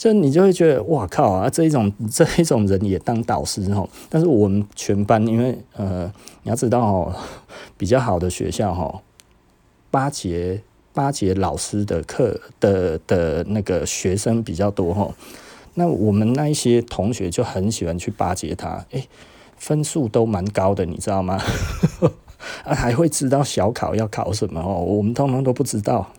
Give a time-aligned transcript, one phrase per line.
[0.00, 3.86] 就你就会觉得哇靠啊，这一种 这一种人也当导师哦。
[4.08, 6.10] 但是我们全班，因为呃，
[6.42, 7.14] 你要知道哦，
[7.76, 9.02] 比较好的学校哈，
[9.90, 10.62] 八节
[10.94, 15.12] 八节老师的课的的那个学生比较多哈。
[15.74, 19.06] 那我们那一些同学就很喜欢去巴结他，诶、
[19.58, 21.38] 分数都蛮高的，你知道吗？
[22.64, 26.10] 啊，还会知道小考要考什么哦，我们通通都不知道。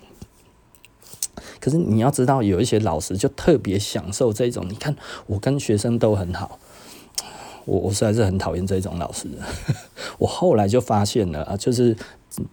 [1.62, 4.66] 可是你要知道，有一些老师就特别享受这种。
[4.68, 4.93] 你看，
[5.28, 6.60] 我跟学生都很好，
[7.65, 9.28] 我我实在是很讨厌这种老师。
[10.20, 11.96] 我后来就发现了啊，就是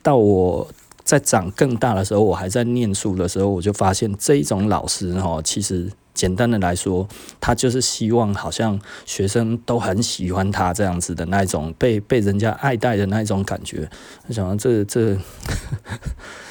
[0.02, 0.68] 到我
[1.02, 5.90] 在长更大的时候，我还在念书的时候，我就发现这一种老师哈，其实。
[6.14, 7.06] 简单的来说，
[7.40, 13.88] 他就是希望好像学生都很喜欢他这样子的那一种被被人家爱戴的那一种感觉。
[14.26, 15.16] 我想这这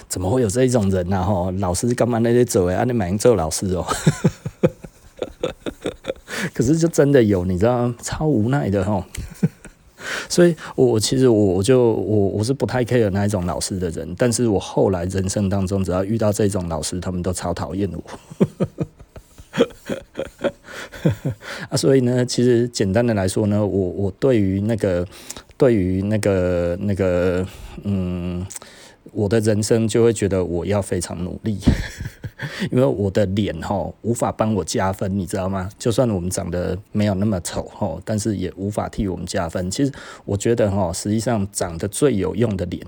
[0.07, 1.21] 怎么会有这一种人呢？
[1.23, 3.85] 吼，老师干嘛那些走哎，你马上做老师哦。
[6.53, 7.93] 可是就真的有，你知道？
[8.02, 9.05] 超无奈的哈。
[10.30, 18.03] 所以我其实我我就我我是不太 care 那一种老师的人，但是我后来人生当中只要遇到这种老师，他们都超讨厌我。
[21.69, 25.05] 啊，所以呢，其实简单的来说呢，我我对于那个，
[25.58, 27.45] 对于那个那个，
[27.83, 28.45] 嗯，
[29.13, 31.58] 我的人生就会觉得我要非常努力，
[32.72, 35.69] 因为我的脸哈无法帮我加分，你知道吗？
[35.80, 39.69] 就算我们长得没有那么丑哈，但是也无法替我们加分。
[39.72, 39.91] 其实
[40.25, 42.85] 我觉得哈，实际上长得最有用的脸。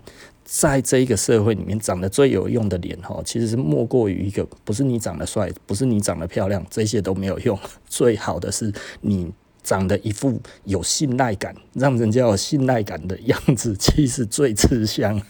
[0.52, 7.56] 在这一个社会里面，长得最有用的脸哈，其实是莫过于一个，不是你长得帅，不是你长得漂亮，这些都没有用。
[7.88, 9.32] 最好的是你
[9.62, 15.22] 长得一副有信赖感，让人家有信赖感的样子，其实最吃香。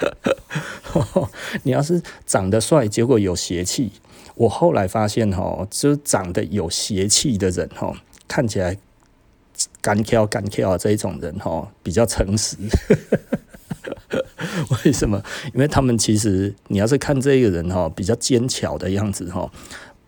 [1.64, 3.92] 你要是长得帅，结果有邪气，
[4.34, 7.92] 我后来发现哈，就长得有邪气的人哈，
[8.26, 8.76] 看起来
[9.80, 12.56] 干挑干挑这一种人哈，比较诚实。
[14.84, 15.22] 为什么？
[15.54, 19.50] 因为他们其实，你要是看这个人哈，比较坚强的样子哈，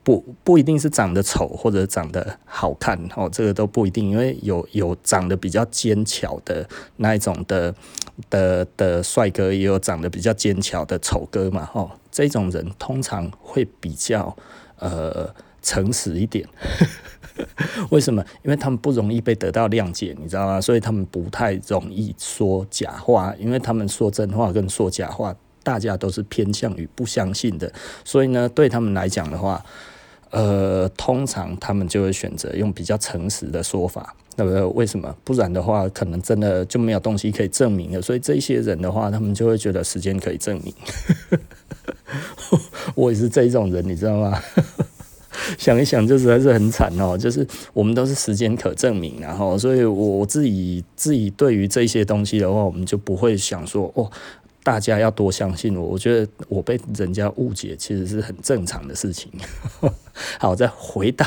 [0.05, 4.11] 不不一定是长得丑或者长得好看哦，这个都不一定。
[4.11, 7.75] 因为有有长得比较奸巧的那一种的
[8.29, 11.89] 的的帅哥，也有长得比较奸巧的丑哥嘛哈。
[12.11, 14.37] 这种人通常会比较
[14.79, 15.33] 呃
[15.63, 16.49] 诚实一点。
[17.91, 18.23] 为什么？
[18.43, 20.61] 因为他们不容易被得到谅解，你知道吗？
[20.61, 27.73] 所以他们不太容易说假话，因为他们说真话跟说假话，大家都是偏向于不相信的。
[28.05, 29.65] 所以呢，对他们来讲的话，
[30.33, 34.67] 呃，通常他们就会选择用比较诚实的说法，那个？
[34.71, 35.15] 为什么？
[35.25, 38.01] 不然的话，可能真的就没有东西可以证明了。
[38.01, 40.75] 所以这些人的话，他们就会觉得时间可以证明。
[42.95, 44.43] 我也是这一种人，你知道吗？
[45.59, 47.17] 想一想，就实在是很惨哦。
[47.17, 54.11] 就是我们都是时间可证明，然后，所以我自己自己对于这些东西的话，我们就不会想说哦，
[54.63, 55.83] 大家要多相信我。
[55.83, 59.31] 我觉得我被人家误解，其实是很正常的事情。
[60.39, 61.27] 好，再回到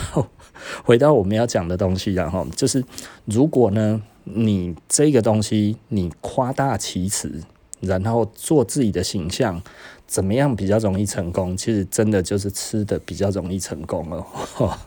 [0.83, 2.83] 回到我们要讲的东西，然后就是
[3.25, 7.43] 如果呢，你这个东西你夸大其词，
[7.81, 9.61] 然后做自己的形象。
[10.07, 11.57] 怎么样比较容易成功？
[11.57, 14.77] 其实真的就是吃的比较容易成功哦。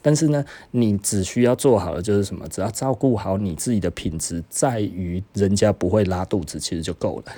[0.00, 2.46] 但是呢，你只需要做好的就是什么？
[2.46, 7.32] 只要照顾好你自己的品质，在于人家不会拉肚子，其实就够了。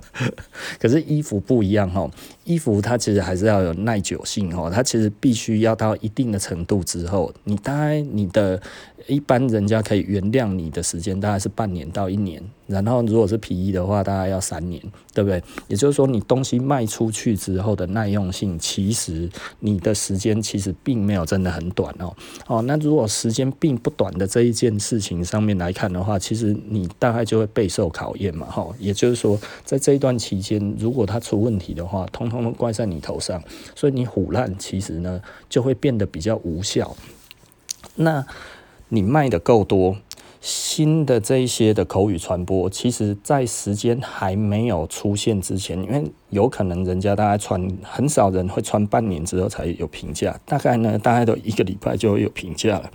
[0.78, 2.10] 可是衣服不一样哦，
[2.44, 8.60] 衣服它其实还是要有耐久性哦，它其实必须要到一定的程度之后，你大概你的。
[9.06, 14.82] 一般人家可以原谅你的时间大概是半年到一年，然后如果是皮衣的话，大概要三年，
[15.12, 15.42] 对不对？
[15.68, 19.28] 也就是说，你东西卖出去之后的耐用性，其实
[19.60, 22.16] 你的时间其实并没有真的很短哦。
[22.46, 28.46] 哦，那如果时间并不短的这一件事情上面来看的话，其实你大概就会备受考验嘛。
[28.46, 33.42] 哈，也就是说，在这一段期间，如果它出问题的话，通通都怪在你头上，
[33.74, 36.96] 所以你虎烂，其实呢就会变得比较无效。
[37.94, 38.26] 那
[38.88, 39.96] 你卖的够多，
[40.44, 52.90] 新的这一些的口语传播，其实在时间还没有出现之前，因为有可能人家大概穿，很少人会穿半年之后才有评价，大概呢，大概都一个礼拜就会有评价了。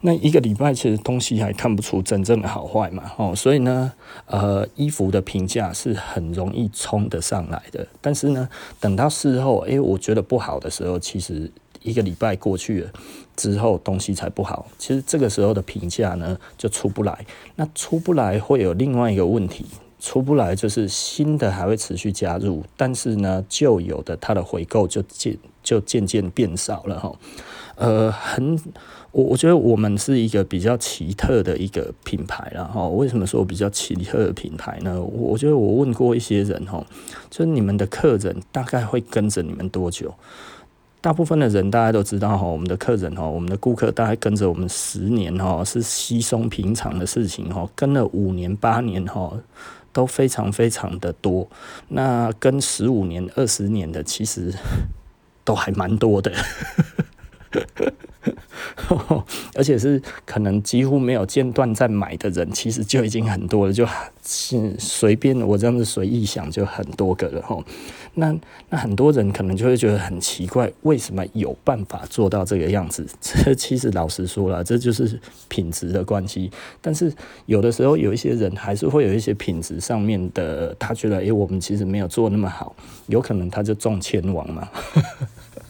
[0.00, 3.92] 那一个礼拜其实东西还看不出真正的好坏嘛，哦，所以呢，
[4.24, 8.48] 呃，衣服的评价是很容易冲得上来的，但是呢，
[8.80, 11.52] 等到事后，诶、欸，我觉得不好的时候，其实。
[11.84, 12.90] 一个礼拜过去了
[13.36, 14.66] 之后，东西才不好。
[14.78, 17.24] 其实这个时候的评价呢就出不来。
[17.56, 19.66] 那出不来会有另外一个问题，
[20.00, 27.14] 出不来，就是新的还会持续加入，但是呢，旧有的它的回购就渐就渐渐变少了哈。
[27.76, 28.56] 呃，很，
[29.10, 32.88] 我我觉得我们是一个比较奇特的一个品牌了哈。
[32.88, 35.02] 为什么说比较奇特的品牌呢？
[35.02, 36.86] 我我觉得我问过一些人哈，
[37.28, 40.14] 就是你们的客人大概会跟着你们多久？
[41.04, 47.68] 大部分的人大家都知道哈，我们的客人哈，我们的顾客大概跟着我们十年哈，是稀松平常的事情哈。
[47.74, 49.30] 跟了五年八年哈，
[49.92, 51.46] 都非常非常的多。
[51.88, 54.50] 那跟十五年、二十年的，其实
[55.44, 56.32] 都还蛮多的。
[59.54, 63.86] 而且是可能几乎没有间断在买的人，其实就已经很多了，就
[64.24, 67.62] 是随便我这样子随意想就很多个了哈。
[68.14, 68.34] 那
[68.70, 73.06] 那很多人可能就会觉得很奇怪，为什么有办法做到这个样子？
[73.20, 76.50] 这其实老实说了，这就是品质的关系。
[76.80, 77.12] 但是
[77.46, 82.74] 有的时候有一些人还是会有一些品质上面的，他觉得诶，我们其实没有做那么好，
[83.08, 84.68] 有可能他就中签王嘛。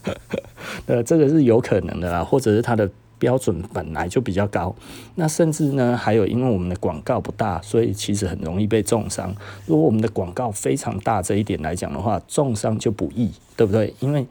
[0.86, 4.74] 呃，这个是有可能的啦，或者是它的标准本来就比较高。
[5.14, 9.34] 那甚至呢，还有因为我们的广告不大，所以其实很容易被重伤。
[9.66, 13.94] 如果我们的广告非常大，这一点来讲的话，重伤就不易，对不对？
[14.00, 14.26] 因为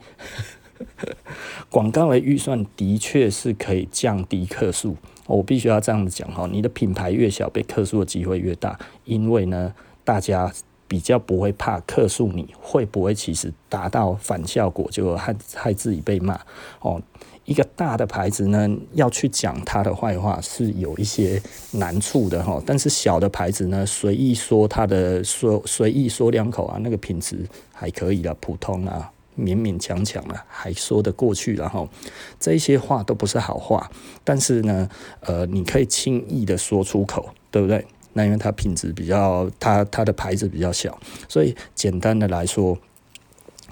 [1.70, 4.96] 广告的预算的确是可以降低客数。
[5.26, 9.74] 我必须要这样子讲哈，你的品牌越小，被客数的机会越大，因为呢，
[10.04, 10.52] 大家。
[10.86, 16.40] 比较不会怕客诉，你会不会其实达到反效果，就害害自己被骂
[16.80, 17.00] 哦？
[17.44, 21.42] 一个大的牌子呢，要去讲他的坏话是有一些
[21.72, 22.58] 难处的哈。
[22.64, 31.54] 但是小的牌子呢，随意说他的说随意说两口啊，那个品质还可以的，普通啊，勉勉强强啊，还说得过去。
[31.54, 31.86] 然后
[32.40, 33.90] 这些话都不是好话，
[34.24, 34.88] 但是呢，
[35.20, 37.84] 呃，你可以轻易的说出口，对不对？
[38.14, 42.78] 那因为它品质比较，它它的牌子比较小，所以简单的来说，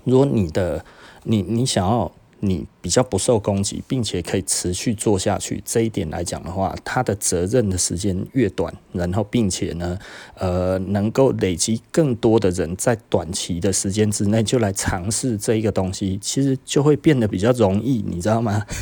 [0.04, 0.84] 如果你的
[1.24, 9.96] 你你想要你比较不受攻击，并且可以持续做下去，这一点来讲的话，它的责任的时间越短，然后并且呢，
[10.34, 18.66] 呃，能够累积更多的人在短期的时间之内就来尝试这一个东西，其实就会变得比较容易，你知道吗？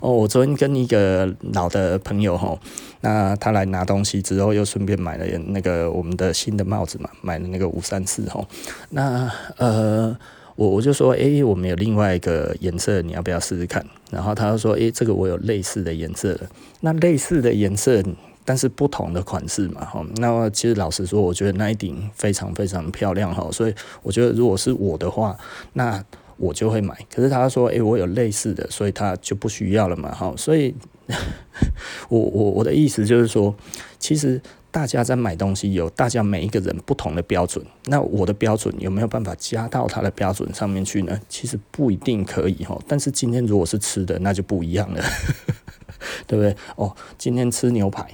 [0.00, 2.58] 哦，我昨天跟一个老的朋友吼，
[3.00, 8.46] 那他来拿东西之后，又顺便买了那个我们的新的帽子嘛，买了那个五三四吼。
[8.90, 10.16] 那呃，
[10.56, 13.84] 我我就说，诶、我们有另外一个颜色，你要不要试试看？
[14.10, 16.38] 然后他就说，诶、这个我有类似的颜色。
[16.80, 18.02] 那类似的颜色，
[18.44, 20.04] 但是不同的款式嘛，吼。
[20.16, 25.36] 那其实老实说，我觉得那一顶非常非常漂亮哈，所以我觉得如果是我的话，
[25.72, 26.04] 那。
[26.40, 30.72] 我就会买，可是他说，诶、我有类似的，所以他就不需要了嘛，哈，所以，
[32.08, 33.54] 我我我的意思就是说，
[33.98, 34.40] 其实
[34.70, 41.18] 大家在买东西有大家每一个人不同的标准，那我的标准有没有办法加到他的标准上面去呢？
[41.28, 45.02] 其实不一定可以哈，但是今天如果是吃的，那就不一样了，
[46.26, 46.54] 对不对？
[46.76, 48.06] 哦，今天吃牛排，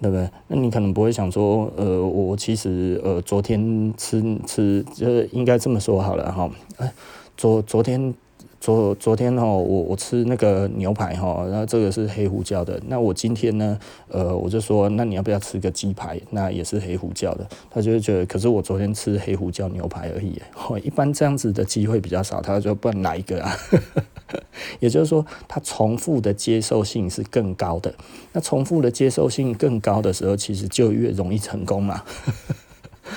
[0.00, 0.28] 对不对？
[0.48, 6.92] 那你可能不会想说，呃，我其实呃昨天吃吃，就应该这么说好了哈，哎。
[7.34, 8.14] 昨昨天
[8.62, 12.80] 昨昨天哦，我我吃那个牛排哈，然后这个是黑胡椒的。
[12.86, 13.76] 那我今天呢，
[14.06, 16.20] 呃，我就说，那你要不要吃个鸡排？
[16.30, 17.44] 那也是黑胡椒的。
[17.68, 20.40] 他就会觉得，可是我昨天吃黑胡椒牛排而已。
[20.84, 23.52] 一般这样子的机会比较少，他就不能来一个啊。
[24.78, 27.92] 也就是说，他重复的接受性是更高的。
[28.32, 32.00] 那重复的接受性更高的时候，其实就越容易成功嘛。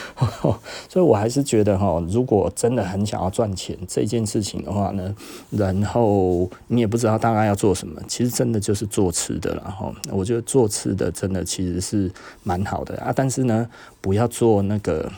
[0.90, 5.16] 所以，我还是觉得哈，如果真的很想要赚钱这件事情的话呢，
[5.52, 9.94] 然后你也不知道大概要做什么，其实真的就是做吃的了哈。
[10.12, 12.12] 我觉得做吃的真的其实是
[12.44, 13.68] 蛮好的啊，但是呢，
[14.02, 15.12] 不要做那个，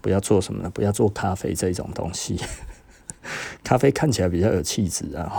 [0.00, 0.70] 不要做什么呢？
[0.70, 2.40] 不要做咖啡这种东西。
[3.64, 5.30] 咖啡看起来比较有气质啊，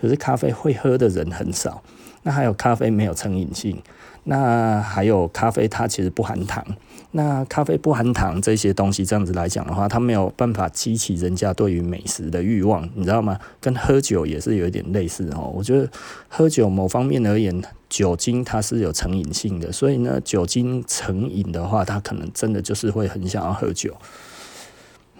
[0.00, 1.82] 可是咖啡会喝的人很少。
[2.22, 3.82] 那还有咖啡没有成瘾性。
[4.24, 6.64] 那还有咖啡，它其实不含糖。
[7.12, 13.36] 那咖啡不含糖这些东西，这样子来讲的话，它没有办法激起人家对于美食的欲望，你知道吗？
[13.60, 15.50] 跟喝酒也是有一点类似哦。
[15.52, 15.90] 我觉得
[16.28, 23.96] 喝酒某方面而言，酒精它是有成瘾性的，所以呢，酒精成瘾的话，它可能真的就是会很想要喝酒。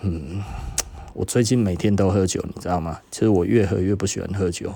[0.02, 0.42] 嗯，
[1.12, 3.00] 我最近每天都喝酒，你知道吗？
[3.10, 4.72] 其实我越喝越不喜欢喝酒。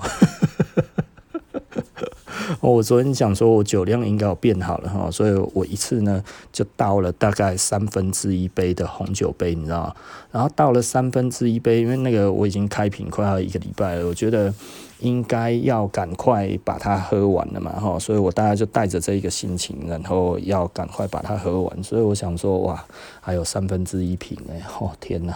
[2.61, 9.95] 哦我昨天讲说我酒量应该有变好了哈，所以我一次呢就倒了大概三分之一杯的红酒杯，你知道？
[10.31, 14.53] 然后倒了三分之一杯，因为那个我已经开瓶快要一个礼拜了，我觉得。
[15.01, 21.83] 应该要赶快把它喝完了嘛，哈，所以我大概就带着这一个心情，然后要赶快把它喝完。
[21.83, 22.83] 所以我想说，哇，
[23.19, 25.35] 还有三分之一瓶哎，哦天哪！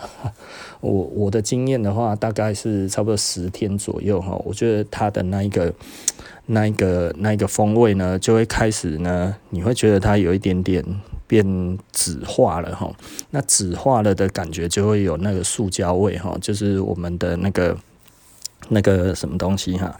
[0.79, 5.71] 我我的经验的话，大概是差不多十天左右哈，我觉得它的那一个、
[6.49, 10.83] 那一个、那一个风味呢，就会开始呢，你会觉得它有一点点
[11.25, 12.91] 变紫化了哈。
[13.31, 17.77] 那紫化了的感觉就会有那个塑胶味哈，就是我们的那个。
[18.71, 19.97] 那个什么东西哈，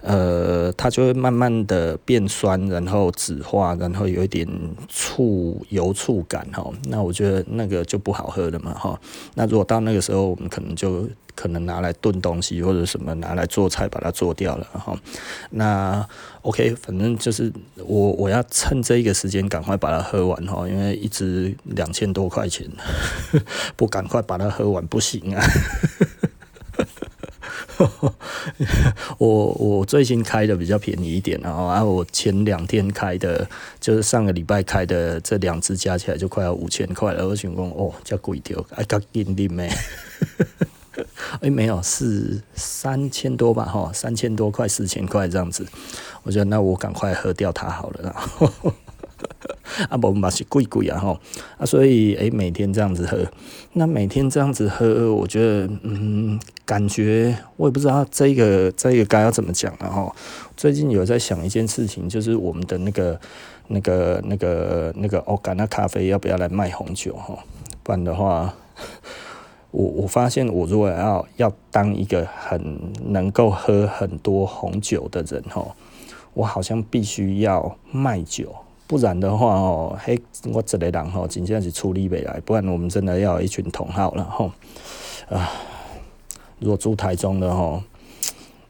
[0.00, 4.48] 呃，它就会慢慢的变酸，然后酯化，然后有一点
[4.88, 6.64] 醋油醋感哈。
[6.88, 8.98] 那我觉得那个就不好喝了嘛哈。
[9.34, 11.06] 那如果到那个时候，我们可能就
[11.36, 14.98] 可能拿来炖东西或者什么拿来做菜，把它做掉了哈。
[15.50, 16.04] 那
[16.42, 22.68] OK，反正就是我我要趁这一个时间赶快把它喝完哈，因为一支两千多块钱，
[23.76, 25.44] 不赶快把它喝完不行啊。
[29.18, 33.46] 我我最近开的比较便宜一点，然后啊，我前两天开的，
[33.78, 37.28] 就是上个礼拜开的，这两支加起来就快要五千块了。
[37.28, 39.70] 我想讲哦，这贵掉，哎，较紧啉咩？
[41.40, 43.64] 哎，没有，是三千多吧？
[43.64, 45.66] 哈，三千多块，四千块这样子。
[46.22, 48.72] 我觉得那我赶快喝掉它好了啦。
[49.90, 51.18] 啊，不嘛是贵贵啊吼，
[51.58, 53.26] 啊，所以诶、每天这样子喝，
[53.72, 60.14] 那每天这样子喝，我觉得，嗯，感觉我也不知道这个这个该要怎么讲了哈。
[60.56, 63.18] 最近有在想一件事情，就是我们的那个
[63.68, 67.36] 那个那个那个欧甘那咖啡要不要来卖红酒哈？
[67.82, 68.54] 不然的话，
[69.70, 75.66] 我我发现我如果要要当一个很能够喝很多红酒的人哈，
[76.34, 78.54] 我好像必须要卖酒。
[78.88, 80.16] 不然的话哦，嘿，
[80.52, 82.40] 我这个人吼，真正是处理不来。
[82.44, 84.52] 不然我们真的要一群同好了吼。
[85.28, 85.50] 啊，
[86.60, 87.82] 如果住台中的吼，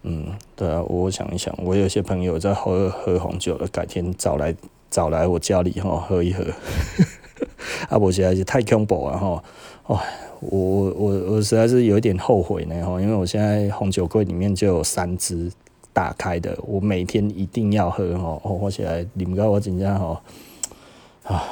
[0.05, 4.57] 嗯，对啊，我想一想，我有些朋友在喝喝红酒了，改天找来
[4.91, 6.43] 找来我家里吼喝一喝。
[7.91, 9.45] 啊，我实在是太恐怖了吼，
[9.85, 10.00] 哦，
[10.50, 15.50] 我我我实在是有一点后悔呢，因为我现在红酒柜里面就有三支。
[15.93, 18.38] 打开的，我每天一定要喝哦。
[18.45, 20.21] 喝起来你们看我紧张哦
[21.25, 21.43] 啊，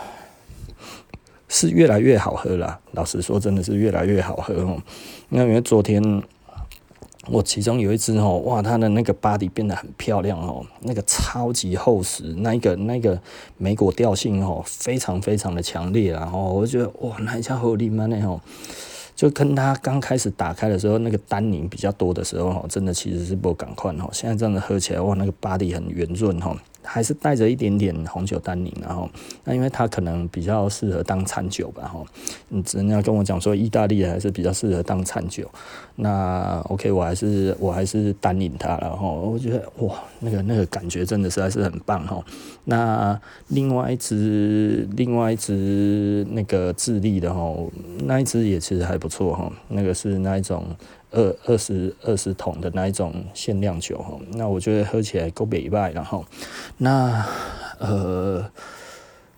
[1.48, 2.78] 是越来越好喝了。
[2.92, 4.76] 老实说，真的是越来越好喝哦。
[5.30, 6.02] 那因为昨天
[7.30, 13.20] 我其中有一只哦，哇，它的那个 body 变得很漂亮哦，那个超级厚实，那个那个
[13.56, 18.40] 莓果调性哦，非常非常的强烈，然后我觉得哇，那一下好厉害呢吼。
[19.16, 24.08] 就跟它刚开始打开的时候，那个单宁比较多的时候，真的其实是不赶快哈。
[24.12, 26.56] 现在这样子喝起来，哇，那个 body 很圆润哈。
[26.84, 29.08] 还是带着一点点红酒单宁，然后
[29.42, 32.04] 那因为它可能比较适合当餐酒吧，哈，
[32.48, 35.50] 你人家跟我讲说意大利还是比较适合当餐酒，
[35.96, 42.22] 那 OK 我还是我还是单饮它然后，我觉得哇，那个那个感觉真的实在是很棒，哈。
[42.64, 47.54] 那另外一支另外一支那个智利的哈，
[48.04, 50.64] 那一只也其实还不错，哈，那个是那一种。
[51.14, 56.25] 二二十二十桶的那一种限量酒哈，那我觉得喝起来够美味，然后
[56.78, 57.25] 那
[57.78, 58.44] 呃，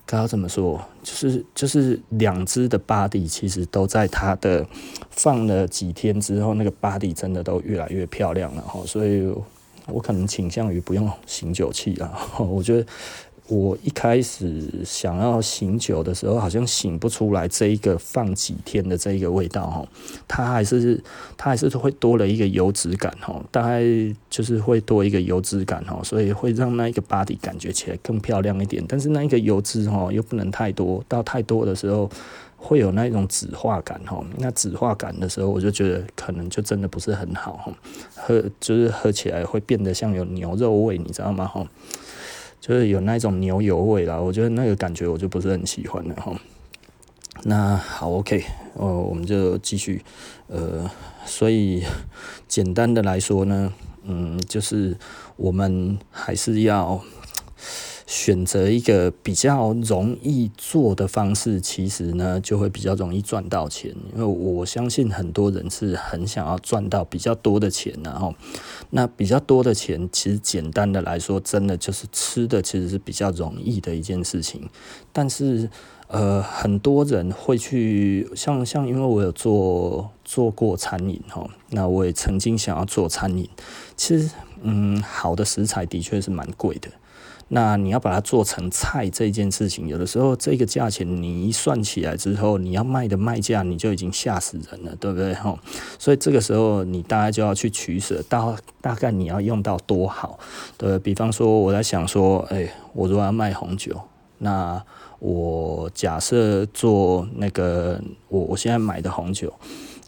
[0.05, 0.83] 该要怎么说？
[1.03, 4.65] 就是就是两支的 body 其实都在它的
[5.11, 9.31] 放了几天之后，那个 body 真的都越来越漂亮了哈，所以
[9.85, 12.85] 我可能倾向于不用醒酒器了，我觉得。
[13.49, 19.87] 我一开始想要醒酒的时候，好像醒不出来这一个放几天的这一个味道哈，
[20.27, 21.01] 它还是
[21.37, 23.81] 它还是会多了一个油脂感哈，大概
[24.29, 32.09] 就是会多一个油脂感哈，所以会让那一个 body 感觉起来更漂亮一点，但是那一个油脂哈又不能太多，到太多的时候
[32.57, 37.71] 会有那种酯化感哈，那酯化感的时候我就觉得可能就真的不是很好哈，
[38.13, 41.65] 喝就是喝起来会变得像有牛肉味，你知道吗哈？
[42.59, 46.39] 就是有那种牛油味啦，我觉得那个感觉我就不是很喜欢了哈。
[47.43, 50.03] 那好，OK，哦，我们就继续，
[50.47, 50.89] 呃，
[51.25, 51.83] 所以
[52.47, 53.73] 简单的来说呢，
[54.03, 54.97] 嗯，就是
[55.35, 57.01] 我们还是要。
[58.07, 63.93] 选择一个比较容易做的方式，其实呢就会比较容易赚到钱。
[64.15, 68.33] 因为我相信很多人是很想要赚到比较多的钱，然后
[68.91, 74.69] 那比较多的钱，其实简单的来说，真的就是吃的其实是比较容易的一件事情。
[75.11, 75.69] 但是
[76.07, 83.49] 呃，很多人会去像像，因为我有做做过餐饮哈，那我也曾经想要做餐饮。
[83.97, 86.87] 其实，嗯，好的食材的确是蛮贵的。
[87.49, 95.33] 那你要把它做成菜这件事情，有的时候这个价钱你一算起来之后，你要卖的卖价你就已经吓死人了，对不对？
[95.33, 95.57] 哈，
[95.97, 100.37] 所以这个时候你大概就要去取舍，大大概你要用到多好？
[100.77, 103.97] 对，比方说我在想说，哎，我如果要卖红酒，
[104.39, 104.83] 那
[105.19, 109.53] 我假设做那个我我现在买的红酒，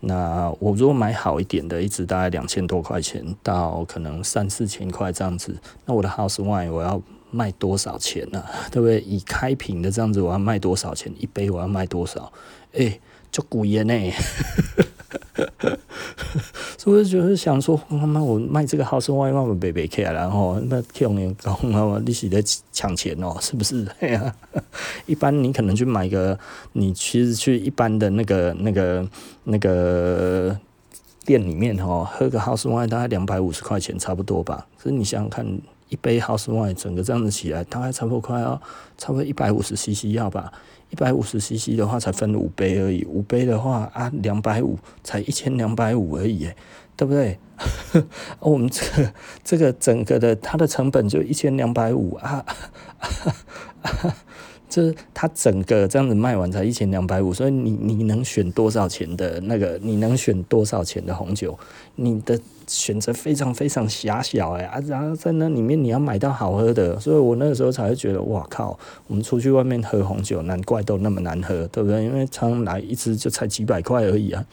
[0.02, 7.02] 那我如果买好一点的，一支大概两千多块钱到可能三四千块这样子，那我的 house wine 我要。
[7.32, 9.00] 卖多少钱呢、对不对？
[9.02, 11.14] 以开瓶的这样子，我要卖多少钱？
[11.20, 12.32] 一杯我要卖多少？
[12.74, 13.94] 哎、欸，就贵耶呢。
[16.78, 23.88] 所以我就是想说，妈妈，我卖这个 house wine 我卖卖起来，然后那听你讲，你是在抢钱哦，是不是？
[25.06, 26.38] 一般你可能去买个，
[26.74, 29.08] 你其实去一般的那个、那个、
[29.44, 30.58] 那个
[31.26, 34.68] 店里面哦，喝个 house wine 大概两百五十块钱差不多吧。
[34.78, 35.46] 可是你想想看。
[35.90, 38.62] 一杯 House Wine 整个这样子起来，大概差不多快哦
[38.98, 40.52] 差不多一百五十 CC 要吧？
[40.90, 46.50] 一百五十 CC 的话才分五杯而已，五杯的话啊两百五才一千两百五而已，
[46.96, 47.38] 对不对？
[48.40, 52.46] 我们这个这个整个的它的成本就一千两百五啊。
[54.70, 59.80] 这它整个这样子卖完才一千两百五，所以你你能选多少钱的那个？
[59.82, 61.58] 你能选多少钱的红酒？
[61.96, 64.80] 你的选择非常非常狭小哎啊！
[64.88, 68.78] 然后在那里面你要买到好喝的，所以我那个时候才会觉得哇靠！
[69.08, 72.06] 我们出去外面喝红酒，难怪都那么难喝，对不对？
[72.06, 74.46] 因为常常来一支就才几百块而已啊，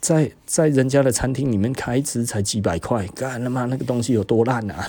[0.00, 4.86] 在在人家的餐厅里面开一支才几百块，干他妈那个东西有多烂啊！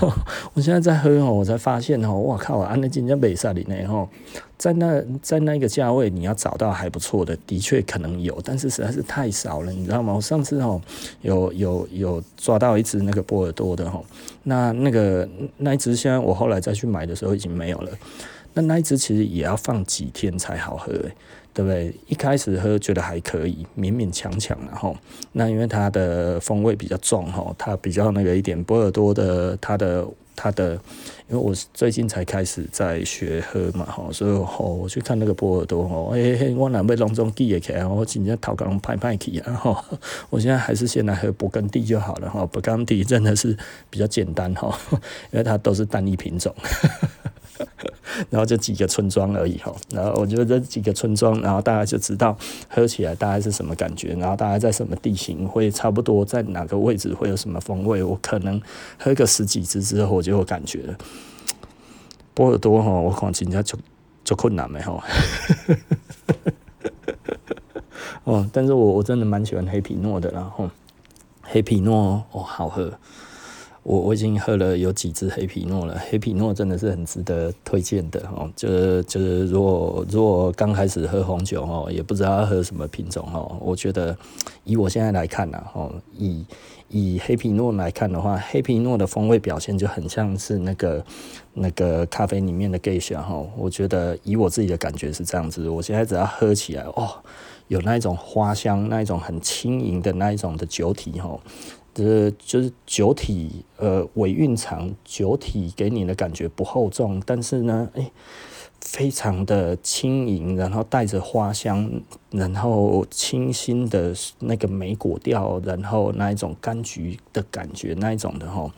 [0.54, 2.58] 我现在在喝哦，我才发现哦，哇靠！
[2.58, 4.08] 安那金在北萨里内吼，
[4.56, 10.12] 在那在那个价位，你要找到还不错的，的确可能有，但是实在是太少了，你知道吗？
[10.14, 10.80] 我上次哦，
[11.22, 14.04] 有有有抓到一只那个波尔多的吼，
[14.44, 17.90] 那那个那一只，现在我后来再去买的时候已经没有了。
[18.54, 20.92] 那那一只其实也要放几天才好喝，
[21.54, 21.94] 对不对？
[22.06, 24.96] 一开始喝觉得还可以，勉勉强强，然后
[25.32, 30.06] 那因为它的风味比较重哈，它比较那个一点波尔多的它的。
[30.40, 30.74] 它的，
[31.28, 39.84] 因为我最近才开始在学喝嘛，吼，所以吼我去看那个波尔多吼，哎、欸，我哪被隆重记忆起来，我今天头刚拍拍起啊，吼，
[40.30, 43.58] 我现在还是先来喝勃艮第就好了，哈，勃艮第真的是
[43.90, 44.72] 比较简单，哈，
[45.32, 46.54] 因为它都是单一品种。
[48.30, 52.36] 然后就几个村庄而已哈，然后我觉得这几个村庄，然后大家就知道
[52.68, 58.60] 喝起来大概是什么感觉，然后大概在什么地形会差不多，在哪个位置会有什么风味，我可能
[58.98, 60.96] 喝个十几支之后我就有感觉了。
[62.34, 63.78] 波尔多哈，我看人家就
[64.24, 65.02] 就困难没哈，
[68.24, 70.70] 哦，但是我我真的蛮喜欢黑皮诺的，然后
[71.42, 72.92] 黑皮诺哦好喝。
[73.88, 78.46] 我我已经喝了有几支黑皮诺了，黑皮诺真的是很值得推荐的哦。
[78.54, 84.14] 就是就是，如果如果刚开始喝红酒哦，也不知道要喝什么品种哦，我觉得
[84.64, 86.44] 以我现在来看呐，哦，以
[86.90, 91.02] 以黑皮诺来看的话，黑皮诺的风味表现就很像是那个
[91.54, 93.42] 那个咖啡里面的 Geisha 哈。
[93.56, 97.08] 我觉得以我自己的感觉是这样子，我现在只要喝起来哦，
[97.68, 101.40] 有那一种花香，那一种很轻盈的那一种的酒体哈。
[102.04, 108.12] 是就是酒体，呃，尾韵长，酒体给你的感觉不厚重，但是呢，诶、欸，
[108.80, 111.90] 非常的轻盈，然后带着花香，
[112.30, 118.70] 然后清新的那个莓果调，然后那一种柑橘的感觉，那一种的哈，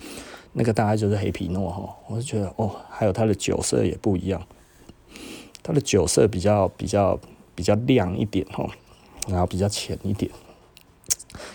[0.53, 4.41] 那个大概就是黑皮诺哈，我就觉得哦，还有它的酒色也不一样，
[5.63, 7.19] 它的酒色比较比较
[7.55, 8.69] 比较亮一点哈，
[9.29, 10.31] 然后比较浅一点。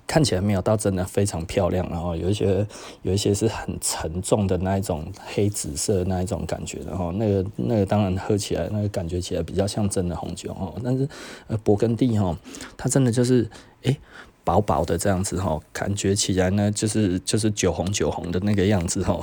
[0.08, 2.66] 看起来没有到真的非常漂亮，然后有一些
[3.02, 11.08] 有一些是很沉重的那一种黑紫色那一种感觉，然后那个那个当然喝起来那个感觉起来比较像真的红酒哦，但是
[11.48, 12.38] 呃勃艮第哈，
[12.78, 13.50] 它真的就是
[13.84, 13.98] 诶
[14.44, 19.20] 薄薄的这样子哈，感觉起来呢就是就是酒红酒红的那个样子哈，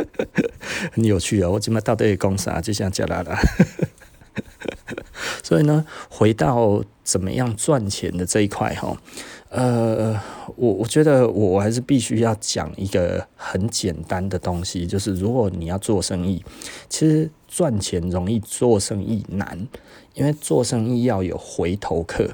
[0.92, 1.48] 很有趣啊！
[1.50, 2.60] 我今麦到底讲啥？
[2.60, 3.38] 就像加拿大。
[5.42, 8.96] 所以呢，回到怎么样赚钱的这一块哈，
[9.48, 10.20] 呃，
[10.56, 16.44] 我我觉得我还是必须要讲一个很简单的东西，就是如果你要做生意，
[16.88, 19.66] 其实赚钱容易，做生意难，
[20.14, 22.28] 因为做生意要有回头客。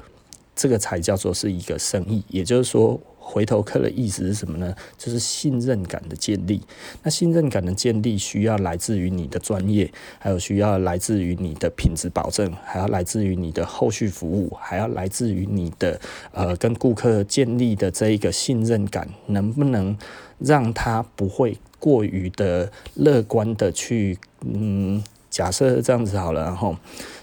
[0.55, 2.23] 这个才叫做是一个生意。
[2.27, 4.75] 也就是说，回头客的意思是什么呢？
[4.97, 6.61] 就是信任感的建立。
[7.01, 15.99] 那信任感的建立需要来自于你的专业，还有需要来自于你的品质保证，还要来自于你的后续服务，还要来自于你的
[16.31, 19.97] 呃跟顾客建立的这一个信任感，能不能
[20.37, 26.75] 让他不会过于的乐观的去嗯，假设这样子好了，然后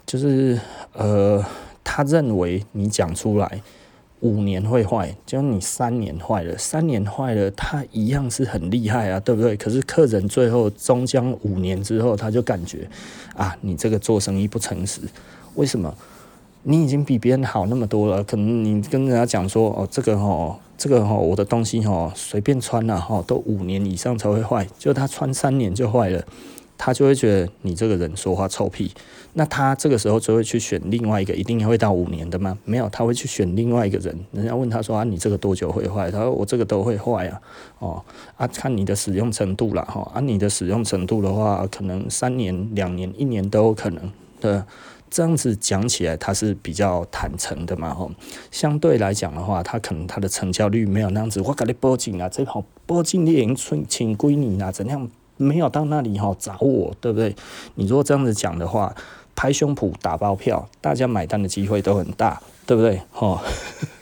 [0.04, 0.58] 就是
[0.94, 1.44] 呃，
[1.84, 3.62] 他认为你讲出来。
[4.20, 9.56] 五年会坏，就你三年坏了，三年坏了，他一样是很厉害啊，对不对？
[9.56, 12.88] 可是客人最后终将五年之后，他就感觉
[13.34, 15.00] 啊，你这个做生意不诚实。
[15.54, 15.94] 为什么？
[16.62, 26.22] 你已经比别人好那么多了，可能你跟人家讲说，哦，这个哦，这个哦，我的东西哦，随便穿了哈，都五年以上才会坏，就他穿三年就坏了。
[26.82, 28.90] 他就会觉得你这个人说话臭屁，
[29.34, 32.56] 那他这个时候就会去选另外一个，一定会到五年的吗？
[32.64, 34.18] 没有，他会去选另外一个人。
[34.32, 36.10] 人家问他说啊，你这个多久会坏？
[36.10, 37.38] 他说我这个都会坏啊，
[37.80, 38.02] 哦
[38.38, 44.10] 啊，看你的使用程度了哈，啊，你的使用程度的话，可能三年、两年、一年都有可能。
[44.40, 44.62] 对，
[45.10, 48.10] 这样子讲起来，他是比较坦诚的嘛，吼。
[48.50, 51.42] 相对来讲的话，他可能他的成交率没有那样子。
[51.42, 55.06] 我给你报警啊，这好报警你已经请请归你啦，怎样？
[55.40, 57.34] 没有到那里哈找我，对不对？
[57.76, 58.94] 你如果这样子讲的话，
[59.34, 63.00] 拍胸脯打包票，大家买单的机会都很大，对不对？
[63.10, 63.42] 哈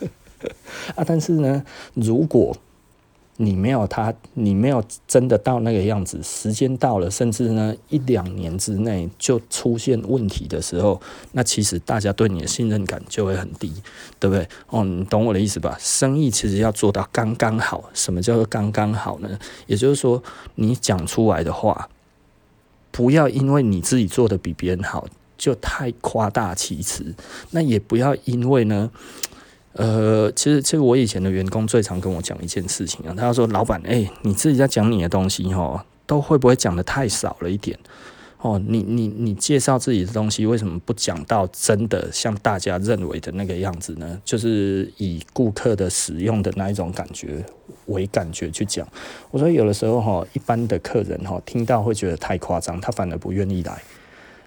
[0.96, 1.62] 啊，但是呢，
[1.94, 2.57] 如果
[3.40, 13.72] 你没有他，你没有真的到那个样子，时间到了，甚至呢一两年之内就出现问题的时候，那其实大家对你的信任感就会很低，
[14.18, 14.48] 对不对？
[14.70, 15.77] 哦，你懂我的意思吧？
[15.79, 19.38] 生意其实要做到刚刚好，什么叫做刚刚好呢？
[19.68, 20.20] 也就是说，
[20.57, 21.88] 你讲出来的话，
[22.90, 27.14] 不要因为你自己做的比别人好，就太夸大其词，
[27.53, 28.90] 那也不要因为呢。
[29.74, 37.78] 呃，其实，其实我以前的员工最常跟我讲一件事情啊，他说：“老板，哎、你自己在讲你的东西哦，都会不会讲得太少了一点？
[38.40, 44.20] 哦，你你你介绍自己的东西，为什么不讲到真的像大家认为的那个样子呢？
[44.24, 47.44] 就是以顾客的使用的那一种感觉
[47.87, 48.87] 为感觉去讲。
[49.31, 53.83] 我说有的时候齁，一般的客人齁，听到会觉得太夸张，他反而不愿意来。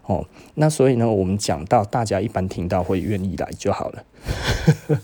[0.05, 4.03] 哦，那所以呢，我们讲到大家一般听到会愿意来就好了。”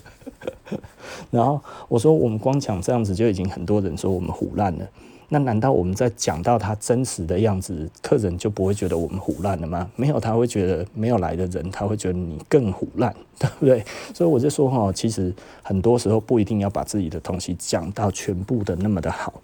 [1.30, 4.86] 然后我说，我们光讲这样子就已经很多人说我们唬烂了。
[5.30, 9.90] 那难道我们在讲到他真实的样子，客人就不会觉得我们唬烂了吗？
[9.94, 13.84] 没有，他会觉得没有来的人，他会觉得你更唬烂， 对不对？
[14.14, 19.42] 所以我就说哈，其实很多时候不一定要把自己的东西讲到全部的那么的好。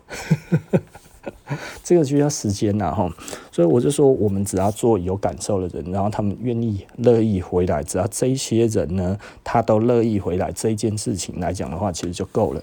[1.82, 3.10] 这个需要时间呐，哈，
[3.50, 12.62] 所以我就说，我们只要做有感受的人，然后他们愿意乐意回来，只要这些人呢，他都乐意回来，这件事情来讲的话，其实就够了。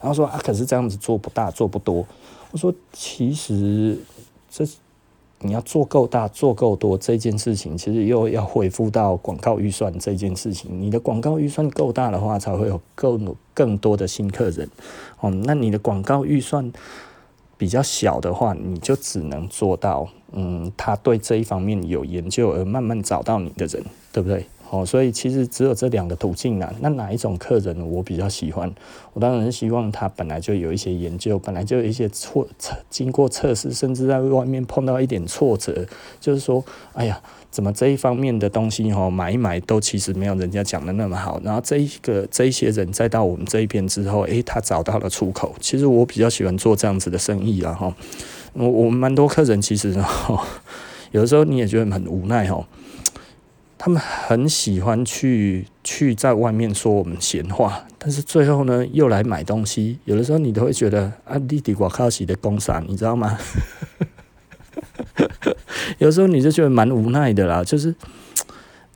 [0.00, 2.06] 然后说啊，可是这样子做不大，做不多。
[2.50, 3.98] 我说，其实
[4.50, 4.66] 这
[5.40, 10.70] 你要做够大，做够多，这件事情其实又要恢复到广告预算这件事情。
[10.80, 14.68] 你的广告预算够大的话，才会有更更多的新客人。
[15.20, 16.72] 哦，那你的广告预算。
[17.62, 24.44] 比较小的话，你就只能做到，嗯，他对这一方面有研究，而慢慢找到你的人，对不对？
[24.72, 26.72] 哦，所以其实只有这两个途径啊。
[26.80, 28.72] 那哪一种客人我比较喜欢？
[29.12, 35.86] 我当然是希望他本来就有一些研究，本来就有一些挫测，经过测试，甚至在外面碰到一点挫折，
[36.18, 41.38] 就是说，哎呀，怎么这一方面的东西哈，买一买都其实没有人家讲的那么好。
[41.44, 45.54] 然后这一个这一些人再到我们这一边之后，诶，他找到了出口。
[45.60, 47.94] 其实我比较喜欢做这样子的生意啊哈。
[48.54, 50.42] 我我们蛮多客人其实哈，
[51.12, 52.66] 有的时候你也觉得很无奈哈。
[53.84, 59.98] 他们很喜欢去去在外面说我们闲话，但是最后呢又来买东西。
[60.04, 63.36] 有的时候你都会觉得啊，弟弟我靠洗的工厂，你知道吗？
[65.98, 67.92] 有时候你就觉得蛮无奈的啦，就是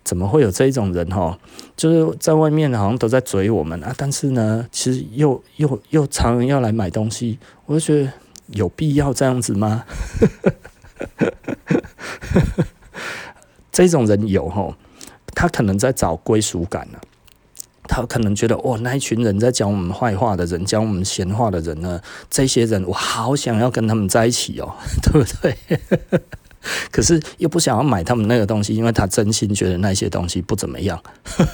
[0.05, 1.37] 怎么会有这种人哈？
[1.77, 8.13] 就是在外面好像都在嘴我们啊，但是呢，其实又又又常人要来买东西，我就觉得
[8.53, 9.85] 有必要这样子吗？
[13.77, 14.75] 这种人有吼，
[15.35, 16.99] 他可能在找归属感呢。
[17.87, 25.55] 他可能觉得，哇，那一群人在讲我们坏话的人，讲我们闲话的人呢，这些人我好想要跟他们在一起哦， 对不对？
[26.91, 30.99] 可是又不想要买他们那个东西，因为他真心觉得那些东西不怎么样。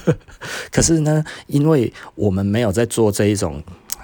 [0.71, 3.61] 可是呢，因为我们没有在做这一种。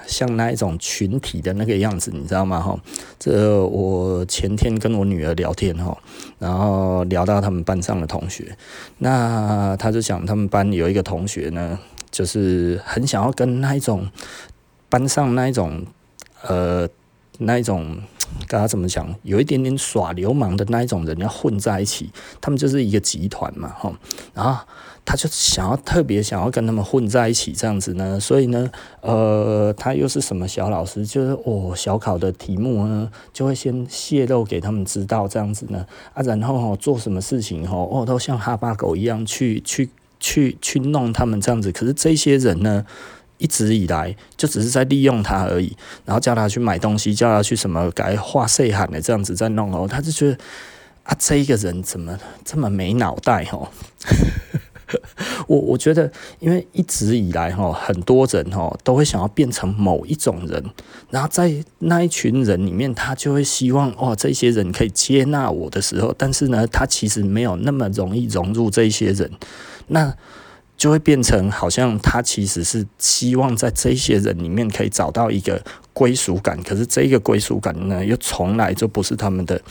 [0.10, 2.60] 像那一种群体的那个样子，你知道吗？
[2.60, 2.78] 哈，
[3.19, 5.95] 这我前天跟我女儿聊天哈，
[6.39, 8.58] 然后聊到他们班上的同学，
[8.98, 11.78] 那他就讲他们班有一个同学呢，
[12.10, 14.10] 就是很想要跟那一种
[14.89, 15.86] 班上那一种
[16.41, 16.89] 呃
[17.38, 18.02] 那一种，
[18.48, 22.10] 刚刚怎么讲，有一点点耍流氓的那一种人要混在一起，
[22.41, 23.93] 他们就是一个集团嘛，哈，
[24.34, 24.65] 然后。
[25.10, 28.69] 他就想要特别想要跟他们混在一起这样子呢，所以呢，
[29.02, 41.72] 呃，他又是什么小老师，就是哦，小考的题目呢，就会先泄露给他们知道这样子呢，啊，然后哦，做什么事情哦，哦，都像哈巴狗一样去去去去弄他们这样子。
[41.72, 42.86] 可是这些人呢，
[43.39, 50.38] 一直以来就只是在利用他而已，然后叫他去买东西，叫他去什么改画细汉的这样子在弄哦，他就觉得
[51.02, 53.69] 啊，这一个人怎么这么没脑袋哦？
[55.47, 60.63] 我我觉得，因为一直以来哈，很多人哈都会想要变成某一种人，
[61.10, 69.32] 然后在那一群人里面，他就会希望哦，这些人可以接纳我的时候，但是呢，他其实没有那么容易融入这些人，
[69.88, 70.13] 那
[70.78, 79.62] 就会变成好像他其实是希望在这些人里面可以找到一个归属感，可是这个归属感呢，又从来就不是他们的